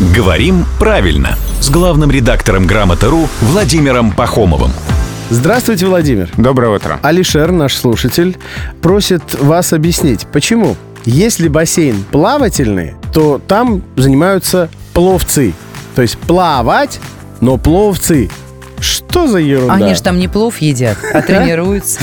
Говорим 0.00 0.64
правильно 0.78 1.36
с 1.60 1.70
главным 1.70 2.12
редактором 2.12 2.68
Грамоты.ру 2.68 3.28
Владимиром 3.40 4.12
Пахомовым. 4.12 4.70
Здравствуйте, 5.28 5.86
Владимир. 5.86 6.30
Доброе 6.36 6.76
утро. 6.76 7.00
Алишер, 7.02 7.50
наш 7.50 7.74
слушатель, 7.74 8.38
просит 8.80 9.34
вас 9.40 9.72
объяснить, 9.72 10.28
почему, 10.32 10.76
если 11.04 11.48
бассейн 11.48 12.04
плавательный, 12.12 12.94
то 13.12 13.40
там 13.44 13.82
занимаются 13.96 14.68
пловцы. 14.94 15.52
То 15.96 16.02
есть 16.02 16.16
плавать, 16.16 17.00
но 17.40 17.56
пловцы. 17.56 18.30
Что 18.78 19.26
за 19.26 19.38
ерунда? 19.38 19.74
Они 19.74 19.94
же 19.96 20.02
там 20.02 20.20
не 20.20 20.28
плов 20.28 20.58
едят, 20.58 20.98
а 21.12 21.22
тренируются. 21.22 21.98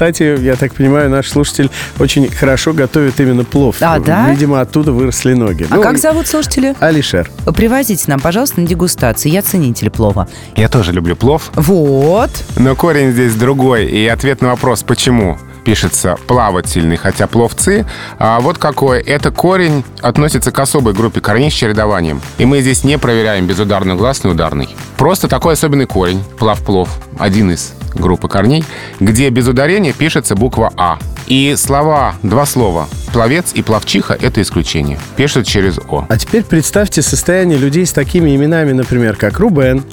Кстати, 0.00 0.22
я 0.40 0.56
так 0.56 0.72
понимаю, 0.72 1.10
наш 1.10 1.28
слушатель 1.28 1.68
очень 1.98 2.30
хорошо 2.30 2.72
готовит 2.72 3.20
именно 3.20 3.44
плов. 3.44 3.76
А, 3.82 3.98
да? 3.98 4.30
Видимо, 4.30 4.62
оттуда 4.62 4.92
выросли 4.92 5.34
ноги. 5.34 5.66
А 5.68 5.76
Ну, 5.76 5.82
как 5.82 5.98
зовут 5.98 6.26
слушателя? 6.26 6.74
Алишер. 6.80 7.30
Привозите 7.54 8.04
нам, 8.06 8.18
пожалуйста, 8.18 8.62
на 8.62 8.66
дегустацию. 8.66 9.30
Я 9.30 9.42
ценитель 9.42 9.90
плова. 9.90 10.26
Я 10.56 10.70
тоже 10.70 10.92
люблю 10.92 11.16
плов, 11.16 11.50
Вот. 11.54 12.30
но 12.56 12.74
корень 12.76 13.12
здесь 13.12 13.34
другой. 13.34 13.88
И 13.88 14.06
ответ 14.06 14.40
на 14.40 14.48
вопрос 14.48 14.82
«почему?» 14.82 15.36
пишется 15.66 16.16
плавательный, 16.26 16.96
хотя 16.96 17.26
пловцы. 17.26 17.84
А 18.18 18.40
вот 18.40 18.56
какой. 18.56 19.02
Это 19.02 19.30
корень 19.30 19.84
относится 20.00 20.50
к 20.50 20.58
особой 20.58 20.94
группе 20.94 21.20
корней 21.20 21.50
с 21.50 21.54
чередованием. 21.54 22.22
И 22.38 22.46
мы 22.46 22.62
здесь 22.62 22.84
не 22.84 22.96
проверяем 22.96 23.46
безударный 23.46 23.96
гласный 23.96 24.30
ударный. 24.30 24.70
Просто 24.96 25.28
такой 25.28 25.52
особенный 25.52 25.84
корень, 25.84 26.24
плав-плов, 26.38 26.88
один 27.18 27.50
из 27.50 27.74
группы 27.94 28.28
корней, 28.28 28.64
где 28.98 29.28
без 29.30 29.46
ударения 29.48 29.92
пишется 29.92 30.34
буква 30.34 30.72
А. 30.76 30.98
И 31.26 31.54
слова, 31.56 32.14
два 32.22 32.46
слова, 32.46 32.88
пловец 33.12 33.52
и 33.54 33.62
плавчиха– 33.62 34.16
это 34.20 34.42
исключение. 34.42 34.98
Пишут 35.16 35.46
через 35.46 35.78
О. 35.78 36.06
А 36.08 36.18
теперь 36.18 36.42
представьте 36.42 37.02
состояние 37.02 37.58
людей 37.58 37.86
с 37.86 37.92
такими 37.92 38.34
именами, 38.34 38.72
например, 38.72 39.16
как 39.16 39.38
Рубен, 39.38 39.84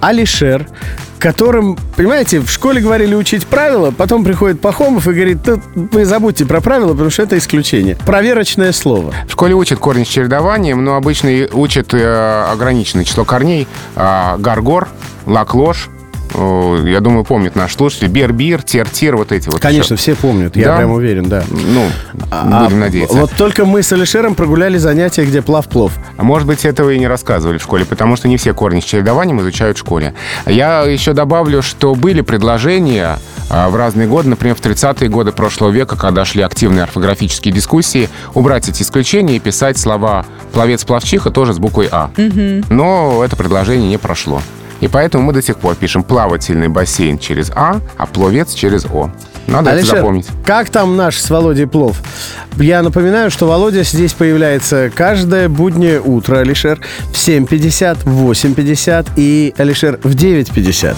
Алишер, 0.00 0.66
которым, 1.20 1.78
понимаете, 1.96 2.40
в 2.40 2.50
школе 2.50 2.80
говорили 2.80 3.14
учить 3.14 3.46
правила, 3.46 3.90
потом 3.90 4.24
приходит 4.24 4.60
Пахомов 4.60 5.06
и 5.06 5.12
говорит, 5.12 5.44
«Тут 5.44 5.60
вы 5.74 6.04
забудьте 6.04 6.46
про 6.46 6.60
правила, 6.60 6.92
потому 6.92 7.10
что 7.10 7.22
это 7.22 7.38
исключение. 7.38 7.96
Проверочное 8.06 8.72
слово. 8.72 9.14
В 9.28 9.32
школе 9.32 9.54
учат 9.54 9.78
корень 9.78 10.04
с 10.04 10.08
чередованием, 10.08 10.82
но 10.82 10.96
обычно 10.96 11.30
учат 11.52 11.94
э, 11.94 12.44
ограниченное 12.50 13.04
число 13.04 13.24
корней. 13.24 13.68
А, 13.94 14.38
Гар-гор, 14.38 14.88
лаг-лож. 15.26 15.90
Я 16.34 17.00
думаю, 17.00 17.24
помнит 17.24 17.56
наш 17.56 17.74
слушатель. 17.74 18.08
Бер-бир, 18.08 18.62
тир-тир, 18.62 19.16
вот 19.16 19.32
эти 19.32 19.48
вот. 19.48 19.60
Конечно, 19.60 19.94
еще. 19.94 20.02
все 20.02 20.14
помнят, 20.14 20.56
я 20.56 20.66
Да. 20.68 20.76
прям 20.78 20.92
уверен, 20.92 21.28
да. 21.28 21.42
Ну, 21.50 21.86
А, 22.30 22.64
будем 22.64 22.80
надеяться. 22.80 23.16
Вот 23.16 23.32
только 23.36 23.64
мы 23.64 23.82
с 23.82 23.92
Алишером 23.92 24.34
прогуляли 24.34 24.78
занятия, 24.78 25.24
где 25.24 25.42
плав-плов. 25.42 25.92
А 26.16 26.22
может 26.22 26.46
быть, 26.46 26.64
этого 26.64 26.90
и 26.90 26.98
не 26.98 27.08
рассказывали 27.08 27.58
в 27.58 27.62
школе, 27.62 27.84
потому 27.84 28.16
что 28.16 28.28
не 28.28 28.36
все 28.36 28.54
корни 28.54 28.80
с 28.80 28.84
чередованием 28.84 29.40
изучают 29.40 29.76
в 29.76 29.80
школе. 29.80 30.14
Я 30.46 30.82
еще 30.82 31.12
добавлю, 31.12 31.62
что 31.62 31.94
были 31.94 32.20
предложения 32.20 33.18
а, 33.48 33.68
в 33.68 33.76
разные 33.76 34.06
годы, 34.06 34.28
например, 34.28 34.54
в 34.54 34.60
30-е 34.60 35.08
годы 35.08 35.32
прошлого 35.32 35.70
века, 35.70 35.96
когда 35.96 36.24
шли 36.24 36.42
активные 36.42 36.84
орфографические 36.84 37.52
дискуссии, 37.52 38.08
убрать 38.34 38.68
эти 38.68 38.82
исключения 38.82 39.36
и 39.36 39.38
писать 39.40 39.78
слова 39.78 40.24
«пловец-пловчиха» 40.52 41.30
тоже 41.30 41.54
с 41.54 41.58
буквой 41.58 41.88
«А». 41.90 42.10
Но 42.68 43.22
это 43.24 43.36
предложение 43.36 43.88
не 43.88 43.98
прошло. 43.98 44.40
И 44.80 44.88
поэтому 44.88 45.24
мы 45.24 45.32
до 45.32 45.42
сих 45.42 45.58
пор 45.58 45.74
пишем 45.74 46.02
плавательный 46.02 46.68
бассейн 46.68 47.18
через 47.18 47.50
А, 47.54 47.80
а 47.96 48.06
пловец 48.06 48.54
через 48.54 48.84
О. 48.86 49.10
Надо 49.46 49.70
это 49.70 49.78
Алишер, 49.80 49.96
запомнить. 49.96 50.26
как 50.44 50.70
там 50.70 50.96
наш 50.96 51.18
с 51.18 51.28
Володей 51.28 51.66
плов? 51.66 52.00
Я 52.56 52.82
напоминаю, 52.82 53.30
что 53.30 53.46
Володя 53.48 53.82
здесь 53.82 54.12
появляется 54.12 54.90
каждое 54.94 55.48
буднее 55.48 56.00
утро, 56.00 56.38
Алишер, 56.38 56.80
в 57.12 57.14
7.50, 57.14 57.98
в 58.04 58.30
8.50 58.30 59.08
и 59.16 59.54
Алишер 59.56 59.98
в 60.02 60.14
9.50. 60.14 60.96